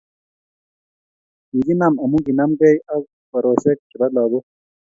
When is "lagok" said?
4.15-4.45